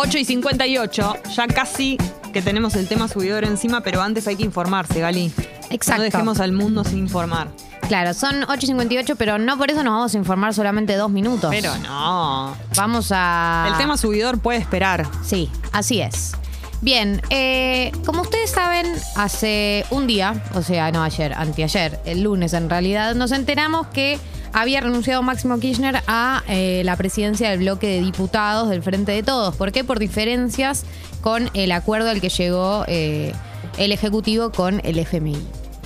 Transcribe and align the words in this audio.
8 0.00 0.16
y 0.16 0.24
58, 0.24 1.16
ya 1.34 1.48
casi 1.48 1.98
que 2.32 2.40
tenemos 2.40 2.76
el 2.76 2.86
tema 2.86 3.08
subidor 3.08 3.42
encima, 3.42 3.80
pero 3.80 4.00
antes 4.00 4.28
hay 4.28 4.36
que 4.36 4.44
informarse, 4.44 5.00
Gali. 5.00 5.32
Exacto. 5.70 5.96
No 5.96 6.04
dejemos 6.04 6.38
al 6.38 6.52
mundo 6.52 6.84
sin 6.84 6.98
informar. 6.98 7.48
Claro, 7.88 8.14
son 8.14 8.42
8.58, 8.42 9.16
pero 9.18 9.38
no 9.38 9.58
por 9.58 9.72
eso 9.72 9.82
nos 9.82 9.94
vamos 9.94 10.14
a 10.14 10.18
informar 10.18 10.54
solamente 10.54 10.94
dos 10.94 11.10
minutos. 11.10 11.50
Pero 11.50 11.76
no. 11.78 12.56
Vamos 12.76 13.08
a... 13.10 13.66
El 13.72 13.76
tema 13.76 13.96
subidor 13.96 14.38
puede 14.38 14.60
esperar. 14.60 15.04
Sí, 15.24 15.50
así 15.72 16.00
es. 16.00 16.36
Bien, 16.80 17.20
eh, 17.30 17.90
como 18.06 18.22
ustedes 18.22 18.52
saben, 18.52 18.86
hace 19.16 19.84
un 19.90 20.06
día, 20.06 20.44
o 20.54 20.62
sea, 20.62 20.92
no 20.92 21.02
ayer, 21.02 21.34
anteayer, 21.34 21.98
el 22.04 22.22
lunes 22.22 22.52
en 22.52 22.70
realidad, 22.70 23.16
nos 23.16 23.32
enteramos 23.32 23.88
que 23.88 24.20
había 24.52 24.80
renunciado 24.80 25.22
Máximo 25.22 25.58
Kirchner 25.58 26.02
a 26.06 26.42
eh, 26.48 26.82
la 26.84 26.96
presidencia 26.96 27.50
del 27.50 27.60
bloque 27.60 27.86
de 27.86 28.00
diputados 28.00 28.68
del 28.68 28.82
Frente 28.82 29.12
de 29.12 29.22
Todos. 29.22 29.54
¿Por 29.56 29.72
qué? 29.72 29.84
Por 29.84 29.98
diferencias 29.98 30.84
con 31.20 31.50
el 31.54 31.72
acuerdo 31.72 32.10
al 32.10 32.20
que 32.20 32.28
llegó 32.28 32.84
eh, 32.88 33.32
el 33.76 33.92
Ejecutivo 33.92 34.50
con 34.52 34.80
el 34.84 34.98
FMI. 34.98 35.36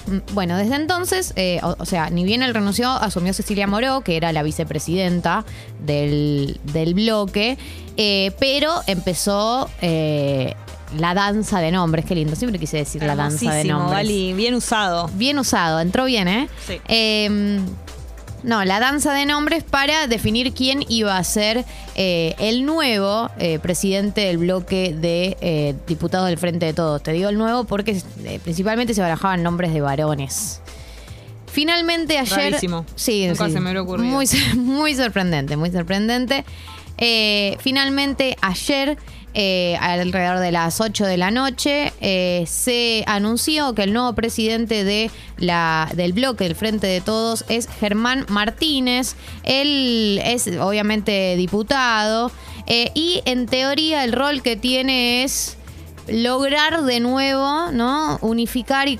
Mm, 0.06 0.18
Bueno, 0.34 0.56
desde 0.56 0.76
entonces, 0.76 1.32
eh, 1.36 1.60
o, 1.62 1.76
o 1.78 1.84
sea, 1.86 2.10
ni 2.10 2.24
bien 2.24 2.42
él 2.42 2.54
renunció, 2.54 2.90
asumió 2.90 3.32
Cecilia 3.32 3.66
Moró, 3.66 4.00
que 4.02 4.16
era 4.16 4.32
la 4.32 4.42
vicepresidenta 4.42 5.44
del, 5.84 6.60
del 6.72 6.94
bloque, 6.94 7.56
pero 8.38 8.80
empezó 8.86 9.68
la 10.98 11.14
danza 11.14 11.60
de 11.60 11.70
nombres. 11.72 12.04
Qué 12.04 12.14
lindo, 12.14 12.36
siempre 12.36 12.58
quise 12.58 12.78
decir 12.78 13.02
la 13.02 13.16
danza 13.16 13.54
de 13.54 13.64
nombres. 13.64 13.92
Gali, 13.92 14.32
bien 14.34 14.54
usado. 14.54 15.08
Bien 15.14 15.38
usado, 15.38 15.80
entró 15.80 16.04
bien, 16.04 16.28
¿eh? 16.28 16.48
Sí. 16.66 16.80
Eh, 16.88 17.60
no, 18.42 18.64
la 18.64 18.80
danza 18.80 19.12
de 19.12 19.24
nombres 19.24 19.62
para 19.62 20.06
definir 20.06 20.52
quién 20.52 20.84
iba 20.88 21.16
a 21.16 21.24
ser 21.24 21.64
eh, 21.94 22.34
el 22.38 22.64
nuevo 22.64 23.30
eh, 23.38 23.58
presidente 23.60 24.22
del 24.22 24.38
bloque 24.38 24.94
de 24.98 25.36
eh, 25.40 25.74
diputados 25.86 26.28
del 26.28 26.38
Frente 26.38 26.66
de 26.66 26.72
Todos. 26.72 27.02
Te 27.02 27.12
digo 27.12 27.28
el 27.28 27.38
nuevo 27.38 27.64
porque 27.64 28.00
principalmente 28.42 28.94
se 28.94 29.00
barajaban 29.00 29.42
nombres 29.42 29.72
de 29.72 29.80
varones. 29.80 30.60
Finalmente 31.46 32.18
ayer. 32.18 32.52
Rarísimo. 32.52 32.84
Sí, 32.96 33.26
Nunca 33.28 33.46
sí. 33.46 33.52
se 33.52 33.60
me 33.60 33.66
hubiera 33.66 33.82
ocurrido. 33.82 34.10
Muy, 34.10 34.26
muy 34.56 34.94
sorprendente, 34.94 35.56
muy 35.56 35.70
sorprendente. 35.70 36.44
Finalmente 37.58 38.36
ayer, 38.40 38.96
eh, 39.34 39.76
alrededor 39.80 40.40
de 40.40 40.52
las 40.52 40.80
8 40.80 41.06
de 41.06 41.16
la 41.16 41.30
noche, 41.30 41.92
eh, 42.00 42.44
se 42.46 43.02
anunció 43.06 43.74
que 43.74 43.84
el 43.84 43.92
nuevo 43.92 44.12
presidente 44.14 44.84
de 44.84 45.10
la, 45.38 45.90
del 45.94 46.12
bloque 46.12 46.44
del 46.44 46.54
Frente 46.54 46.86
de 46.86 47.00
Todos 47.00 47.44
es 47.48 47.66
Germán 47.68 48.26
Martínez. 48.28 49.16
Él 49.44 50.20
es 50.24 50.48
obviamente 50.58 51.36
diputado 51.36 52.30
eh, 52.66 52.90
y 52.94 53.22
en 53.24 53.46
teoría 53.46 54.04
el 54.04 54.12
rol 54.12 54.42
que 54.42 54.56
tiene 54.56 55.24
es 55.24 55.56
lograr 56.08 56.82
de 56.82 57.00
nuevo, 57.00 57.70
¿no? 57.72 58.18
Unificar 58.20 58.88
y 58.88 58.98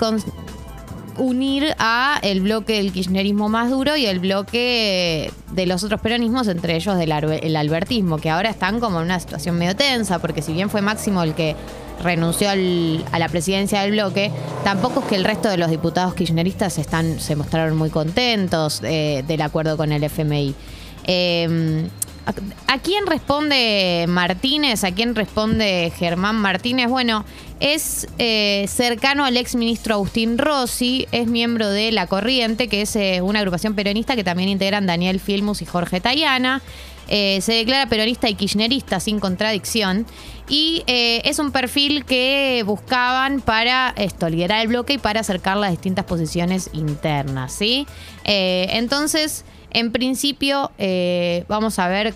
unir 1.18 1.74
a 1.78 2.18
el 2.22 2.40
bloque 2.40 2.74
del 2.74 2.92
kirchnerismo 2.92 3.48
más 3.48 3.70
duro 3.70 3.96
y 3.96 4.06
el 4.06 4.18
bloque 4.20 5.30
de 5.52 5.66
los 5.66 5.84
otros 5.84 6.00
peronismos, 6.00 6.48
entre 6.48 6.76
ellos 6.76 6.96
del 6.96 7.12
el 7.12 7.56
albertismo, 7.56 8.18
que 8.18 8.30
ahora 8.30 8.50
están 8.50 8.80
como 8.80 8.98
en 9.00 9.04
una 9.06 9.20
situación 9.20 9.58
medio 9.58 9.76
tensa, 9.76 10.18
porque 10.20 10.42
si 10.42 10.52
bien 10.52 10.70
fue 10.70 10.80
Máximo 10.82 11.22
el 11.22 11.34
que 11.34 11.54
renunció 12.02 12.50
al- 12.50 13.04
a 13.12 13.18
la 13.18 13.28
presidencia 13.28 13.82
del 13.82 13.92
bloque, 13.92 14.30
tampoco 14.64 15.00
es 15.00 15.06
que 15.06 15.14
el 15.16 15.24
resto 15.24 15.48
de 15.48 15.56
los 15.56 15.70
diputados 15.70 16.14
kirchneristas 16.14 16.78
están, 16.78 17.20
se 17.20 17.36
mostraron 17.36 17.76
muy 17.76 17.90
contentos 17.90 18.80
eh, 18.82 19.22
del 19.26 19.42
acuerdo 19.42 19.76
con 19.76 19.92
el 19.92 20.02
FMI. 20.04 20.54
Eh, 21.04 21.86
¿A, 22.24 22.78
quién 22.78 23.06
responde 23.06 24.06
Martínez? 24.08 24.84
¿A 24.84 24.92
quién 24.92 25.14
responde 25.14 25.92
Germán 25.96 26.36
Martínez? 26.36 26.88
Bueno, 26.88 27.24
es 27.58 28.06
eh, 28.18 28.66
cercano 28.68 29.24
al 29.24 29.36
ex 29.36 29.56
ministro 29.56 29.94
Agustín 29.94 30.38
Rossi, 30.38 31.08
es 31.10 31.26
miembro 31.26 31.68
de 31.68 31.90
La 31.90 32.06
Corriente, 32.06 32.68
que 32.68 32.82
es 32.82 32.94
eh, 32.94 33.20
una 33.22 33.40
agrupación 33.40 33.74
peronista 33.74 34.14
que 34.14 34.22
también 34.22 34.48
integran 34.48 34.86
Daniel 34.86 35.18
Filmus 35.18 35.62
y 35.62 35.66
Jorge 35.66 36.00
Tayana. 36.00 36.62
Eh, 37.08 37.40
se 37.42 37.54
declara 37.54 37.86
peronista 37.86 38.28
y 38.28 38.34
kirchnerista 38.34 39.00
sin 39.00 39.18
contradicción. 39.18 40.06
Y 40.48 40.82
es 40.86 41.38
un 41.38 41.50
perfil 41.50 42.04
que 42.04 42.62
buscaban 42.66 43.40
para 43.40 43.94
esto, 43.96 44.28
liderar 44.28 44.60
el 44.60 44.68
bloque 44.68 44.94
y 44.94 44.98
para 44.98 45.20
acercar 45.20 45.56
las 45.56 45.70
distintas 45.70 46.04
posiciones 46.04 46.68
internas. 46.74 47.52
¿sí? 47.54 47.86
Entonces, 48.24 49.44
en 49.72 49.92
principio, 49.92 50.70
eh, 50.78 51.44
vamos 51.48 51.78
a 51.78 51.88
ver 51.88 52.14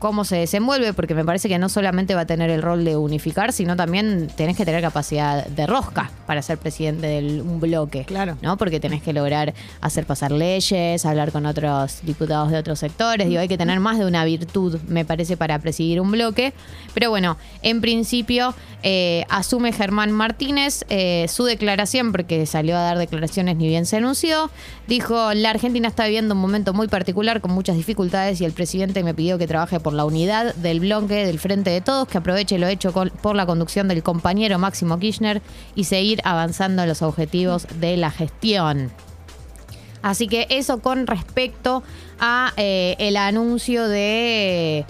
cómo 0.00 0.24
se 0.24 0.36
desenvuelve, 0.36 0.94
porque 0.94 1.14
me 1.14 1.24
parece 1.24 1.48
que 1.48 1.58
no 1.58 1.68
solamente 1.68 2.14
va 2.14 2.22
a 2.22 2.26
tener 2.26 2.50
el 2.50 2.62
rol 2.62 2.84
de 2.84 2.96
unificar, 2.96 3.52
sino 3.52 3.76
también 3.76 4.28
tenés 4.34 4.56
que 4.56 4.64
tener 4.64 4.80
capacidad 4.80 5.46
de 5.46 5.66
rosca 5.66 6.10
para 6.26 6.40
ser 6.40 6.58
presidente 6.58 7.06
de 7.06 7.42
un 7.42 7.60
bloque. 7.60 8.04
Claro. 8.06 8.36
¿no? 8.40 8.56
Porque 8.56 8.80
tenés 8.80 9.02
que 9.02 9.12
lograr 9.12 9.52
hacer 9.82 10.06
pasar 10.06 10.32
leyes, 10.32 11.04
hablar 11.04 11.32
con 11.32 11.44
otros 11.44 12.00
diputados 12.02 12.50
de 12.50 12.58
otros 12.58 12.78
sectores. 12.78 13.28
Digo, 13.28 13.40
hay 13.40 13.48
que 13.48 13.58
tener 13.58 13.78
más 13.78 13.98
de 13.98 14.06
una 14.06 14.24
virtud, 14.24 14.80
me 14.88 15.04
parece, 15.04 15.36
para 15.36 15.58
presidir 15.58 16.00
un 16.00 16.10
bloque. 16.10 16.54
Pero 16.94 17.10
bueno, 17.10 17.36
en 17.62 17.82
principio 17.82 18.54
eh, 18.82 19.26
asume 19.28 19.72
Germán 19.72 20.12
Martínez 20.12 20.86
eh, 20.88 21.26
su 21.28 21.44
declaración, 21.44 22.12
porque 22.12 22.46
salió 22.46 22.76
a 22.76 22.80
dar 22.80 22.98
declaraciones 22.98 23.56
ni 23.56 23.68
bien 23.68 23.84
se 23.84 23.98
anunció. 23.98 24.50
Dijo, 24.88 25.34
la 25.34 25.50
Argentina 25.50 25.88
está 25.88 26.04
viviendo 26.04 26.34
un 26.34 26.40
momento 26.40 26.72
muy 26.72 26.88
particular 26.88 27.42
con 27.42 27.52
muchas 27.52 27.76
dificultades 27.76 28.40
y 28.40 28.46
el 28.46 28.52
presidente 28.52 29.04
me 29.04 29.12
pidió 29.12 29.36
que 29.36 29.46
trabaje 29.46 29.78
por 29.78 29.89
la 29.94 30.04
unidad 30.04 30.54
del 30.56 30.80
bloque 30.80 31.26
del 31.26 31.38
Frente 31.38 31.70
de 31.70 31.80
Todos, 31.80 32.08
que 32.08 32.18
aproveche 32.18 32.58
lo 32.58 32.66
hecho 32.66 32.92
por 32.92 33.36
la 33.36 33.46
conducción 33.46 33.88
del 33.88 34.02
compañero 34.02 34.58
Máximo 34.58 34.98
Kirchner 34.98 35.42
y 35.74 35.84
seguir 35.84 36.20
avanzando 36.24 36.82
en 36.82 36.88
los 36.88 37.02
objetivos 37.02 37.66
de 37.80 37.96
la 37.96 38.10
gestión. 38.10 38.90
Así 40.02 40.28
que 40.28 40.46
eso 40.50 40.80
con 40.80 41.06
respecto 41.06 41.82
a 42.18 42.52
eh, 42.56 42.96
el 42.98 43.16
anuncio 43.16 43.88
de 43.88 44.86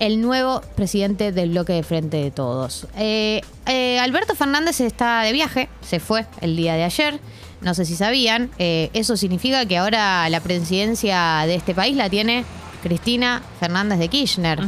el 0.00 0.20
nuevo 0.20 0.60
presidente 0.74 1.32
del 1.32 1.50
bloque 1.50 1.72
de 1.72 1.82
Frente 1.82 2.16
de 2.18 2.30
Todos. 2.30 2.86
Eh, 2.96 3.40
eh, 3.66 3.98
Alberto 3.98 4.34
Fernández 4.34 4.80
está 4.80 5.22
de 5.22 5.32
viaje, 5.32 5.68
se 5.82 6.00
fue 6.00 6.26
el 6.40 6.56
día 6.56 6.74
de 6.74 6.84
ayer. 6.84 7.20
No 7.60 7.74
sé 7.74 7.84
si 7.84 7.96
sabían. 7.96 8.50
eh, 8.58 8.90
eso 8.92 9.16
significa 9.16 9.64
que 9.66 9.78
ahora 9.78 10.28
la 10.28 10.40
presidencia 10.40 11.44
de 11.46 11.54
este 11.54 11.74
país 11.74 11.96
la 11.96 12.10
tiene 12.10 12.44
Cristina 12.84 13.42
Fernández 13.58 13.98
de 13.98 14.08
Kirchner. 14.08 14.60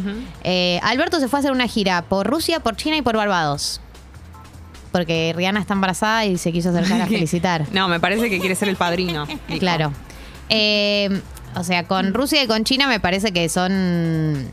Eh, 0.42 0.80
Alberto 0.82 1.20
se 1.20 1.28
fue 1.28 1.38
a 1.38 1.40
hacer 1.40 1.52
una 1.52 1.68
gira 1.68 2.00
por 2.00 2.26
Rusia, 2.26 2.60
por 2.60 2.74
China 2.74 2.96
y 2.96 3.02
por 3.02 3.14
Barbados. 3.14 3.82
Porque 4.90 5.34
Rihanna 5.36 5.60
está 5.60 5.74
embarazada 5.74 6.24
y 6.24 6.38
se 6.38 6.50
quiso 6.50 6.70
acercar 6.70 7.02
a 7.02 7.06
felicitar. 7.08 7.66
No, 7.72 7.88
me 7.88 8.00
parece 8.00 8.30
que 8.30 8.40
quiere 8.40 8.54
ser 8.54 8.70
el 8.70 8.76
padrino. 8.76 9.26
dijo. 9.48 9.60
Claro. 9.60 9.92
Eh, 10.48 11.20
o 11.54 11.62
sea, 11.62 11.84
con 11.84 12.14
Rusia 12.14 12.42
y 12.42 12.46
con 12.46 12.64
China 12.64 12.88
me 12.88 13.00
parece 13.00 13.32
que 13.32 13.50
son 13.50 14.50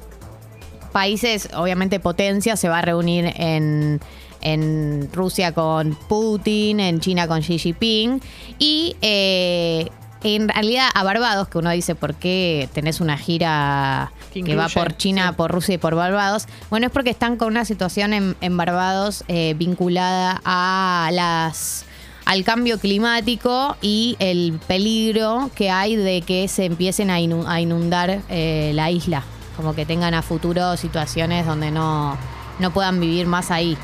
países, 0.92 1.48
obviamente 1.56 2.02
potencias, 2.02 2.60
se 2.60 2.68
va 2.68 2.80
a 2.80 2.82
reunir 2.82 3.32
en, 3.38 4.02
en 4.42 5.10
Rusia 5.14 5.54
con 5.54 5.98
Putin, 6.10 6.82
en 6.82 7.00
China 7.00 7.30
con 7.30 7.40
Xi 7.40 7.58
Jinping 7.58 8.22
y 8.60 8.98
eh, 9.02 9.90
en 10.24 10.48
realidad 10.50 10.88
a 10.94 11.04
Barbados, 11.04 11.48
que 11.50 11.58
uno 11.58 11.70
dice 11.72 11.96
por 11.96 12.16
qué 12.16 12.70
tenés 12.74 13.02
una 13.02 13.18
gira 13.18 14.12
Que 14.34 14.44
que, 14.44 14.56
va 14.56 14.68
por 14.70 14.96
China, 14.98 15.30
sí. 15.30 15.36
por 15.36 15.52
Rusia 15.52 15.76
y 15.76 15.78
por 15.78 15.96
Barbados, 15.96 16.46
bueno, 16.70 16.88
es 16.88 16.92
porque 16.92 17.10
están 17.10 17.38
con 17.38 17.50
una 17.50 17.66
situación 17.66 18.14
en, 18.14 18.36
en 18.42 18.58
Barbados 18.58 19.24
eh, 19.28 19.54
vinculada 19.58 20.42
a 20.46 21.10
las 21.12 21.86
al 22.26 22.46
cambio 22.46 22.80
climático 22.80 23.76
y 23.82 24.16
el 24.20 24.58
peligro 24.66 25.52
que 25.56 25.70
hay 25.70 25.98
de 25.98 26.22
que 26.22 26.48
se 26.48 26.64
empiecen 26.66 27.10
a, 27.10 27.20
inu- 27.20 27.46
a 27.46 27.60
inundar 27.60 28.22
eh, 28.30 28.72
la 28.74 28.90
isla, 28.90 29.24
como 29.58 29.76
que 29.76 29.86
tengan 29.86 30.14
a 30.14 30.22
futuro 30.22 30.78
situaciones 30.78 31.46
donde 31.46 31.70
no, 31.70 32.18
no 32.60 32.72
puedan 32.72 33.02
vivir 33.02 33.28
más 33.28 33.52
ahí. 33.52 33.78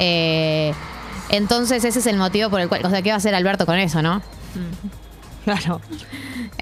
Eh, 0.00 0.74
entonces 1.28 1.84
ese 1.84 2.00
es 2.00 2.06
el 2.08 2.16
motivo 2.16 2.50
por 2.50 2.60
el 2.60 2.68
cual, 2.68 2.84
o 2.84 2.90
sea, 2.90 3.00
¿qué 3.00 3.10
va 3.10 3.14
a 3.14 3.18
hacer 3.18 3.32
Alberto 3.34 3.64
con 3.64 3.78
eso, 3.78 4.02
no? 4.02 4.20
Claro. 5.44 5.80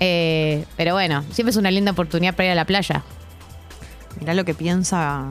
Eh, 0.00 0.64
pero 0.76 0.94
bueno, 0.94 1.22
siempre 1.30 1.50
es 1.50 1.56
una 1.56 1.70
linda 1.70 1.92
oportunidad 1.92 2.34
para 2.34 2.46
ir 2.46 2.52
a 2.52 2.56
la 2.56 2.64
playa. 2.64 3.04
Mirá 4.20 4.34
lo 4.34 4.44
que 4.44 4.54
piensa. 4.54 5.28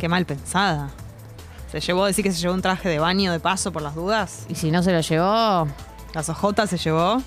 Qué 0.00 0.08
mal 0.08 0.26
pensada. 0.26 0.90
Se 1.70 1.78
llevó, 1.80 2.06
decir 2.06 2.24
que 2.24 2.32
se 2.32 2.40
llevó 2.40 2.54
un 2.54 2.62
traje 2.62 2.88
de 2.88 2.98
baño 2.98 3.30
de 3.30 3.38
paso 3.40 3.70
por 3.72 3.82
las 3.82 3.94
dudas. 3.94 4.46
Y 4.48 4.56
si 4.56 4.70
no 4.72 4.82
se 4.82 4.92
lo 4.92 5.00
llevó, 5.00 5.68
Las 6.14 6.28
ojotas 6.28 6.68
se 6.70 6.76
llevó. 6.78 7.22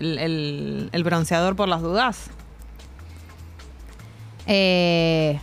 El, 0.00 0.18
el- 0.18 0.88
el 0.92 1.04
bronceador 1.04 1.56
por 1.56 1.66
las 1.68 1.80
dudas. 1.80 2.28
Eh, 4.46 5.40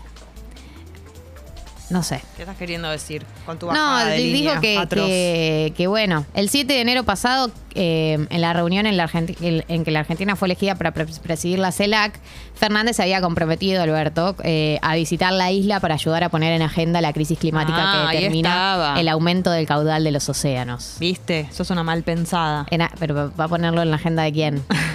no 1.95 2.03
sé. 2.03 2.21
¿Qué 2.35 2.43
estás 2.43 2.57
queriendo 2.57 2.89
decir 2.89 3.25
con 3.45 3.57
tu 3.57 3.67
No, 3.67 3.71
bajada 3.71 4.05
de 4.07 4.17
di- 4.17 4.33
línea 4.33 4.59
dijo 4.59 4.61
que, 4.89 4.95
que, 4.95 5.73
que, 5.77 5.87
bueno, 5.87 6.25
el 6.33 6.49
7 6.49 6.73
de 6.73 6.81
enero 6.81 7.03
pasado, 7.03 7.49
eh, 7.73 8.25
en 8.29 8.41
la 8.41 8.51
reunión 8.53 8.85
en, 8.85 8.97
la 8.97 9.07
Argenti- 9.07 9.63
en- 9.67 9.83
que 9.85 9.91
la 9.91 10.01
Argentina 10.01 10.35
fue 10.35 10.47
elegida 10.49 10.75
para 10.75 10.91
pre- 10.93 11.05
presidir 11.05 11.59
la 11.59 11.71
CELAC, 11.71 12.19
Fernández 12.53 12.97
se 12.97 13.03
había 13.03 13.21
comprometido, 13.21 13.81
Alberto, 13.81 14.35
eh, 14.43 14.77
a 14.81 14.95
visitar 14.95 15.31
la 15.33 15.51
isla 15.51 15.79
para 15.79 15.93
ayudar 15.95 16.23
a 16.25 16.29
poner 16.29 16.51
en 16.53 16.61
agenda 16.61 16.99
la 17.01 17.13
crisis 17.13 17.39
climática 17.39 17.77
Ah, 17.79 18.07
que 18.11 18.17
determina 18.17 18.95
el 18.99 19.07
aumento 19.07 19.51
del 19.51 19.65
caudal 19.65 20.03
de 20.03 20.11
los 20.11 20.27
océanos. 20.29 20.95
¿Viste? 20.99 21.47
Sos 21.51 21.69
una 21.69 21.83
mal 21.83 22.03
pensada. 22.03 22.65
En 22.71 22.81
pero 22.99 23.31
va 23.39 23.45
a 23.45 23.47
ponerlo 23.47 23.81
en 23.81 23.89
la 23.89 23.95
agenda 23.95 24.23
de 24.23 24.31
quién? 24.33 24.63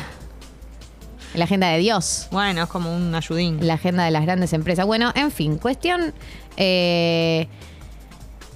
la 1.41 1.47
agenda 1.47 1.69
de 1.69 1.79
Dios. 1.79 2.29
Bueno, 2.31 2.63
es 2.63 2.69
como 2.69 2.95
un 2.95 3.13
ayudín. 3.15 3.67
la 3.67 3.75
agenda 3.75 4.05
de 4.05 4.13
las 4.13 4.23
grandes 4.23 4.53
empresas. 4.53 4.87
Bueno, 4.87 5.11
en 5.17 5.33
fin, 5.33 5.59
cuestión. 5.59 6.15
eh, 6.57 7.49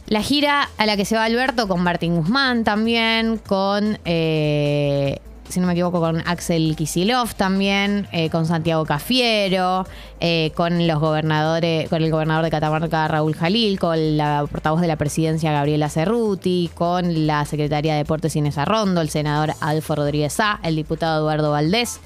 la 0.06 0.22
gira 0.22 0.68
a 0.76 0.84
la 0.86 0.96
que 0.98 1.04
se 1.06 1.16
va 1.16 1.24
Alberto 1.24 1.66
con 1.66 1.82
Martín 1.82 2.16
Guzmán 2.16 2.62
también, 2.62 3.38
con, 3.38 3.98
eh, 4.04 5.18
si 5.48 5.60
no 5.60 5.66
me 5.66 5.72
equivoco, 5.72 5.98
con 5.98 6.22
Axel 6.26 6.76
Kisilov 6.76 7.34
también, 7.34 8.06
eh, 8.12 8.28
con 8.28 8.44
Santiago 8.44 8.84
Cafiero, 8.84 9.86
eh, 10.20 10.52
con 10.54 10.86
los 10.86 11.00
gobernadores, 11.00 11.88
con 11.88 12.02
el 12.02 12.10
gobernador 12.10 12.44
de 12.44 12.50
Catamarca 12.50 13.08
Raúl 13.08 13.34
Jalil, 13.34 13.78
con 13.78 14.18
la 14.18 14.44
portavoz 14.50 14.82
de 14.82 14.88
la 14.88 14.96
presidencia 14.96 15.52
Gabriela 15.52 15.88
Cerruti, 15.88 16.70
con 16.74 17.26
la 17.26 17.46
secretaria 17.46 17.92
de 17.94 17.98
Deportes 18.00 18.36
Inés 18.36 18.58
Arrondo, 18.58 19.00
el 19.00 19.08
senador 19.08 19.54
Adolfo 19.62 19.94
Rodríguez 19.94 20.38
A, 20.38 20.60
el 20.62 20.76
diputado 20.76 21.20
Eduardo 21.20 21.50
Valdés 21.50 21.98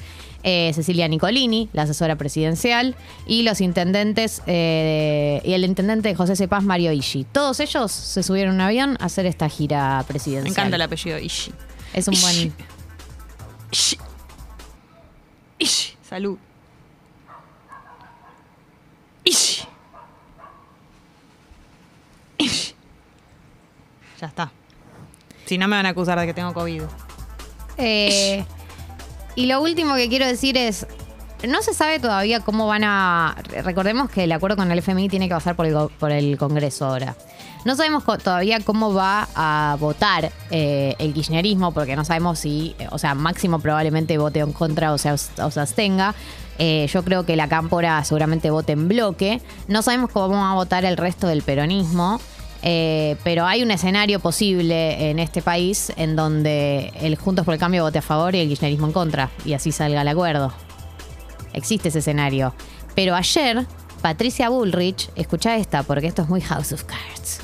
eh, 0.42 0.72
Cecilia 0.74 1.08
Nicolini, 1.08 1.68
la 1.72 1.82
asesora 1.82 2.16
presidencial, 2.16 2.94
y 3.26 3.42
los 3.42 3.60
intendentes, 3.60 4.42
eh, 4.46 5.40
y 5.44 5.52
el 5.52 5.64
intendente 5.64 6.08
de 6.08 6.14
José 6.14 6.36
Cepaz, 6.36 6.62
Mario 6.62 6.92
Ishi. 6.92 7.24
Todos 7.24 7.60
ellos 7.60 7.90
se 7.90 8.22
subieron 8.22 8.52
a 8.52 8.54
un 8.54 8.60
avión 8.62 8.96
a 9.00 9.06
hacer 9.06 9.26
esta 9.26 9.48
gira 9.48 10.04
presidencial. 10.06 10.44
Me 10.44 10.50
encanta 10.50 10.76
el 10.76 10.82
apellido 10.82 11.18
Ishi. 11.18 11.52
Es 11.92 12.06
un 12.08 12.14
Ishi. 12.14 12.22
buen. 12.22 12.54
Ishi. 13.70 13.98
Ishi. 15.58 15.94
Salud. 16.08 16.38
Ishi. 19.24 19.62
Ishi. 22.38 22.74
Ya 24.20 24.26
está. 24.26 24.50
Si 25.44 25.58
no 25.58 25.68
me 25.68 25.76
van 25.76 25.86
a 25.86 25.90
acusar 25.90 26.18
de 26.18 26.26
que 26.26 26.34
tengo 26.34 26.52
COVID. 26.54 26.82
Eh, 27.76 28.44
y 29.38 29.46
lo 29.46 29.62
último 29.62 29.94
que 29.94 30.08
quiero 30.08 30.26
decir 30.26 30.56
es. 30.56 30.84
No 31.46 31.62
se 31.62 31.72
sabe 31.72 32.00
todavía 32.00 32.40
cómo 32.40 32.66
van 32.66 32.82
a. 32.82 33.36
Recordemos 33.62 34.10
que 34.10 34.24
el 34.24 34.32
acuerdo 34.32 34.56
con 34.56 34.72
el 34.72 34.78
FMI 34.80 35.08
tiene 35.08 35.28
que 35.28 35.34
pasar 35.34 35.54
por 35.54 35.66
el, 35.66 35.76
por 36.00 36.10
el 36.10 36.36
Congreso 36.36 36.86
ahora. 36.86 37.14
No 37.64 37.76
sabemos 37.76 38.02
todavía 38.04 38.58
cómo 38.58 38.92
va 38.92 39.28
a 39.36 39.76
votar 39.78 40.32
eh, 40.50 40.96
el 40.98 41.14
kirchnerismo, 41.14 41.70
porque 41.70 41.94
no 41.94 42.04
sabemos 42.04 42.40
si, 42.40 42.74
eh, 42.80 42.88
o 42.90 42.98
sea, 42.98 43.14
máximo 43.14 43.60
probablemente 43.60 44.18
vote 44.18 44.40
en 44.40 44.52
contra 44.52 44.92
o, 44.92 44.98
sea, 44.98 45.14
o 45.14 45.50
se 45.52 45.60
abstenga. 45.60 46.16
Eh, 46.58 46.88
yo 46.92 47.04
creo 47.04 47.24
que 47.24 47.36
la 47.36 47.48
cámpora 47.48 48.02
seguramente 48.02 48.50
vote 48.50 48.72
en 48.72 48.88
bloque. 48.88 49.40
No 49.68 49.82
sabemos 49.82 50.10
cómo 50.10 50.34
va 50.34 50.50
a 50.50 50.54
votar 50.54 50.84
el 50.84 50.96
resto 50.96 51.28
del 51.28 51.42
peronismo. 51.42 52.20
Eh, 52.62 53.16
pero 53.22 53.46
hay 53.46 53.62
un 53.62 53.70
escenario 53.70 54.18
posible 54.20 55.10
en 55.10 55.18
este 55.18 55.42
país 55.42 55.92
en 55.96 56.16
donde 56.16 56.92
el 57.00 57.16
Juntos 57.16 57.44
por 57.44 57.54
el 57.54 57.60
Cambio 57.60 57.84
vote 57.84 57.98
a 57.98 58.02
favor 58.02 58.34
y 58.34 58.40
el 58.40 58.48
kirchnerismo 58.48 58.86
en 58.86 58.92
contra, 58.92 59.30
y 59.44 59.52
así 59.52 59.72
salga 59.72 60.02
el 60.02 60.08
acuerdo. 60.08 60.52
Existe 61.52 61.88
ese 61.88 62.00
escenario. 62.00 62.54
Pero 62.94 63.14
ayer, 63.14 63.64
Patricia 64.02 64.48
Bullrich, 64.48 65.08
escucha 65.14 65.56
esta, 65.56 65.84
porque 65.84 66.08
esto 66.08 66.22
es 66.22 66.28
muy 66.28 66.40
House 66.40 66.72
of 66.72 66.84
Cards. 66.84 67.40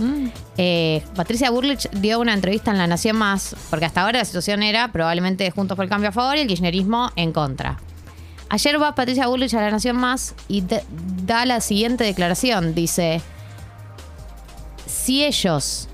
Eh, 0.57 1.03
Patricia 1.15 1.51
Bullrich 1.51 1.89
dio 1.91 2.19
una 2.19 2.35
entrevista 2.35 2.73
en 2.73 2.79
La 2.79 2.89
Nación 2.89 3.17
Más, 3.17 3.55
porque 3.71 3.85
hasta 3.85 4.03
ahora 4.03 4.19
la 4.19 4.25
situación 4.25 4.63
era 4.65 4.91
probablemente 4.91 5.49
Juntos 5.53 5.77
por 5.77 5.85
el 5.85 5.91
Cambio 5.91 6.09
a 6.09 6.13
favor 6.13 6.37
y 6.37 6.41
el 6.41 6.49
kirchnerismo 6.49 7.13
en 7.15 7.33
contra. 7.33 7.79
Ayer 8.51 8.81
va 8.81 8.95
Patricia 8.95 9.27
Bullrich 9.27 9.55
a 9.55 9.61
La 9.61 9.71
Nación 9.71 9.97
Más 9.97 10.35
y 10.49 10.65
da 11.25 11.47
la 11.47 11.61
siguiente 11.61 12.05
declaración. 12.05 12.75
Dice, 12.75 13.21
si 15.05 15.25
ellos, 15.25 15.89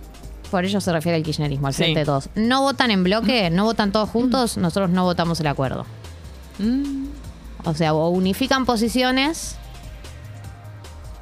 por 0.51 0.65
ellos 0.65 0.83
se 0.85 0.93
refiere 0.93 1.17
al 1.17 1.23
kirchnerismo, 1.23 1.67
al 1.67 1.75
Sí. 1.75 1.83
frente 1.83 2.01
de 2.01 2.07
todos, 2.07 2.29
no 2.35 2.63
votan 2.63 2.91
en 2.91 3.03
bloque, 3.05 3.51
no 3.51 3.65
votan 3.65 3.93
todos 3.93 4.09
juntos, 4.09 4.57
nosotros 4.57 4.91
no 4.91 5.05
votamos 5.05 5.41
el 5.41 5.47
acuerdo. 5.49 5.85
O 7.65 7.75
sea, 7.75 7.95
o 7.95 8.09
unifican 8.11 8.65
posiciones, 8.67 9.57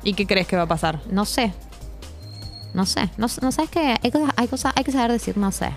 ¿Y 0.04 0.14
qué 0.14 0.26
crees 0.26 0.46
que 0.46 0.56
va 0.56 0.62
a 0.62 0.66
pasar? 0.66 1.00
no 1.10 1.24
sé. 1.24 1.52
No 2.74 2.84
sé, 2.86 3.08
no, 3.16 3.26
no 3.42 3.50
sabes 3.52 3.70
que 3.70 3.96
hay 4.02 4.10
cosas, 4.10 4.30
hay 4.36 4.46
cosas, 4.48 4.72
hay 4.76 4.84
que 4.84 4.92
saber 4.92 5.10
decir 5.12 5.36
no 5.38 5.50
sé. 5.50 5.70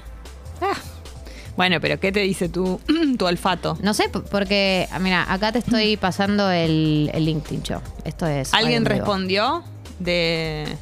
Bueno, 1.58 1.78
pero 1.82 2.00
¿qué 2.00 2.12
te 2.12 2.20
dice 2.22 2.50
tu, 2.50 2.80
tu 3.18 3.26
olfato? 3.26 3.78
No 3.82 3.94
sé, 3.94 4.10
porque, 4.10 4.88
ah, 4.92 5.00
mira, 5.00 5.32
acá 5.32 5.52
te 5.52 5.60
estoy 5.60 5.98
pasando 6.02 6.50
el, 6.52 7.10
el 7.14 7.26
link, 7.26 7.46
Tincho. 7.46 7.82
Esto 8.04 8.26
es. 8.28 8.54
¿Alguien 8.54 8.86
respondió 8.86 9.64
de 10.00 10.78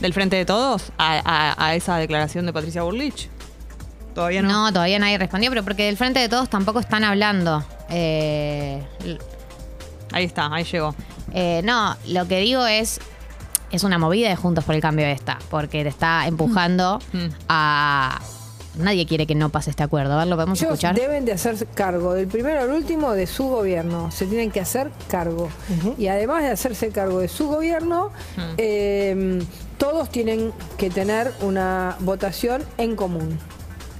del 0.00 0.12
Frente 0.12 0.36
de 0.36 0.44
Todos 0.44 0.92
a, 0.98 1.20
a- 1.24 1.66
a 1.66 1.74
esa 1.74 1.96
declaración 1.96 2.46
de 2.46 2.52
Patricia 2.52 2.82
Burlich? 2.82 3.28
Todavía 4.14 4.40
no. 4.42 4.48
No, 4.48 4.72
todavía 4.72 4.98
nadie 4.98 5.18
respondió, 5.18 5.50
pero 5.50 5.62
porque 5.62 5.84
del 5.84 5.96
frente 5.98 6.20
de 6.20 6.28
todos 6.30 6.48
tampoco 6.48 6.80
están 6.80 7.04
hablando. 7.04 7.62
Eh, 7.90 8.82
Ahí 10.12 10.24
está, 10.24 10.48
ahí 10.52 10.64
llegó. 10.64 10.94
eh, 11.34 11.60
no, 11.64 11.96
lo 12.08 12.26
que 12.28 12.38
digo 12.40 12.66
es. 12.66 12.98
Es 13.72 13.82
una 13.82 13.98
movida 13.98 14.28
de 14.28 14.36
Juntos 14.36 14.64
por 14.64 14.74
el 14.76 14.80
Cambio 14.80 15.04
esta, 15.06 15.38
porque 15.50 15.82
te 15.82 15.88
está 15.88 16.26
empujando 16.26 17.00
Mm. 17.12 17.26
a. 17.48 18.20
Nadie 18.76 19.06
quiere 19.06 19.26
que 19.26 19.34
no 19.34 19.48
pase 19.48 19.70
este 19.70 19.82
acuerdo. 19.82 20.14
A 20.14 20.18
ver, 20.18 20.26
¿lo 20.28 20.36
podemos 20.36 20.60
Ellos 20.60 20.72
escuchar? 20.74 20.94
deben 20.94 21.24
de 21.24 21.32
hacerse 21.32 21.66
cargo 21.66 22.12
del 22.14 22.26
primero 22.28 22.60
al 22.60 22.70
último 22.70 23.12
de 23.12 23.26
su 23.26 23.44
gobierno. 23.48 24.10
Se 24.12 24.26
tienen 24.26 24.50
que 24.50 24.60
hacer 24.60 24.90
cargo. 25.08 25.48
Y 25.98 26.06
además 26.08 26.42
de 26.42 26.50
hacerse 26.50 26.90
cargo 26.90 27.18
de 27.18 27.28
su 27.28 27.48
gobierno, 27.48 28.12
eh, 28.58 29.42
todos 29.78 30.10
tienen 30.10 30.52
que 30.78 30.90
tener 30.90 31.32
una 31.40 31.96
votación 32.00 32.64
en 32.78 32.96
común. 32.96 33.38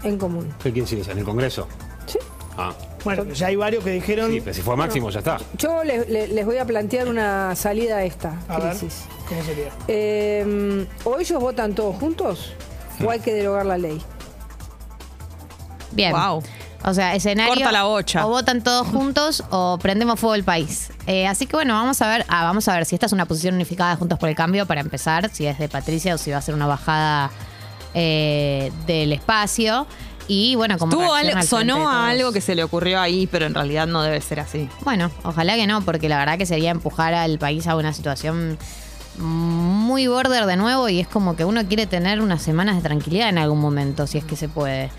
En 0.02 0.18
común. 0.18 0.48
¿Qué 0.62 0.70
quiere 0.72 0.82
decir 0.82 0.98
eso? 1.00 1.10
¿En 1.12 1.18
el 1.18 1.24
Congreso? 1.24 1.66
Sí. 2.06 2.18
Ah, 2.56 2.72
Bueno, 3.04 3.24
ya 3.24 3.48
hay 3.48 3.56
varios 3.56 3.84
que 3.84 3.90
dijeron. 3.90 4.30
sí, 4.32 4.40
pero 4.40 4.54
si 4.54 4.62
fue 4.62 4.76
máximo 4.76 5.10
ya 5.10 5.18
está. 5.20 5.38
Yo 5.58 5.84
les, 5.84 6.08
les- 6.08 6.30
les 6.30 6.46
voy 6.46 6.58
a 6.58 6.64
plantear 6.64 7.08
una 7.08 7.54
salida 7.54 7.98
a 7.98 8.04
esta 8.04 8.40
a 8.48 8.58
ver, 8.58 8.70
crisis. 8.70 9.04
¿cómo 9.28 9.42
sería? 9.44 9.68
Eh, 9.88 10.86
o 11.04 11.18
ellos 11.18 11.40
votan 11.40 11.74
todos 11.74 11.96
juntos 11.96 12.52
o 13.04 13.10
hay 13.10 13.20
que 13.20 13.32
derogar 13.34 13.66
la 13.66 13.76
ley. 13.78 14.00
Bien. 15.92 16.12
Wow. 16.12 16.42
O 16.86 16.94
sea, 16.94 17.14
escenario. 17.16 17.52
Corta 17.54 17.72
la 17.72 17.82
bocha. 17.82 18.24
O 18.24 18.30
votan 18.30 18.62
todos 18.62 18.86
juntos 18.86 19.42
o 19.50 19.76
prendemos 19.82 20.18
fuego 20.20 20.36
el 20.36 20.44
país. 20.44 20.90
Eh, 21.06 21.26
así 21.26 21.46
que 21.46 21.56
bueno, 21.56 21.74
vamos 21.74 22.00
a 22.00 22.08
ver, 22.08 22.24
ah, 22.28 22.44
vamos 22.44 22.68
a 22.68 22.74
ver 22.74 22.86
si 22.86 22.94
esta 22.94 23.06
es 23.06 23.12
una 23.12 23.26
posición 23.26 23.56
unificada 23.56 23.90
de 23.90 23.96
Juntos 23.96 24.18
por 24.18 24.28
el 24.28 24.36
Cambio 24.36 24.66
para 24.66 24.80
empezar, 24.82 25.28
si 25.32 25.46
es 25.46 25.58
de 25.58 25.68
Patricia 25.68 26.14
o 26.14 26.18
si 26.18 26.30
va 26.30 26.38
a 26.38 26.42
ser 26.42 26.54
una 26.54 26.66
bajada 26.68 27.30
eh, 27.92 28.70
del 28.86 29.12
espacio. 29.12 29.86
Y 30.28 30.54
bueno, 30.56 30.76
como 30.78 30.92
Tuvo 30.92 31.12
algo- 31.14 31.42
sonó 31.42 31.88
a 31.88 32.08
algo 32.08 32.32
que 32.32 32.40
se 32.40 32.54
le 32.54 32.62
ocurrió 32.64 33.00
ahí, 33.00 33.26
pero 33.26 33.46
en 33.46 33.54
realidad 33.54 33.86
no 33.86 34.02
debe 34.02 34.20
ser 34.20 34.40
así. 34.40 34.68
Bueno, 34.82 35.10
ojalá 35.24 35.54
que 35.56 35.66
no, 35.66 35.82
porque 35.82 36.08
la 36.08 36.18
verdad 36.18 36.36
que 36.38 36.46
sería 36.46 36.70
empujar 36.70 37.14
al 37.14 37.38
país 37.38 37.66
a 37.66 37.76
una 37.76 37.92
situación 37.92 38.58
muy 39.18 40.06
border 40.08 40.46
de 40.46 40.56
nuevo 40.56 40.88
y 40.88 41.00
es 41.00 41.08
como 41.08 41.36
que 41.36 41.44
uno 41.44 41.64
quiere 41.66 41.86
tener 41.86 42.20
unas 42.20 42.42
semanas 42.42 42.76
de 42.76 42.82
tranquilidad 42.82 43.28
en 43.28 43.38
algún 43.38 43.60
momento, 43.60 44.06
si 44.06 44.18
es 44.18 44.24
que 44.24 44.36
se 44.36 44.48
puede. 44.48 44.90